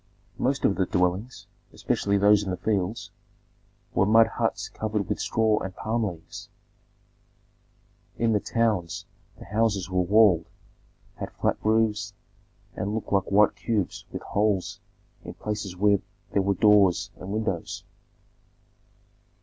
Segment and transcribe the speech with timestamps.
[0.39, 3.11] Most of the dwellings, especially those in the fields,
[3.93, 6.49] were mud huts covered with straw and palm leaves.
[8.17, 9.05] In the towns
[9.37, 10.47] the houses were walled,
[11.17, 12.15] had flat roofs,
[12.75, 14.79] and looked like white cubes with holes
[15.23, 15.99] in places where
[16.31, 17.83] there were doors and windows.